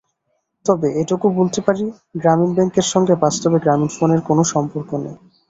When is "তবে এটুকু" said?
0.65-1.27